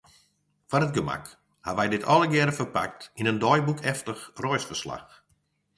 Foar 0.69 0.83
it 0.85 0.95
gemak 0.97 1.25
hawwe 1.65 1.83
wy 1.85 1.87
dit 1.93 2.07
allegearre 2.13 2.57
ferpakt 2.57 3.01
yn 3.19 3.29
in 3.31 3.41
deiboekeftich 3.43 4.21
reisferslach. 4.43 5.09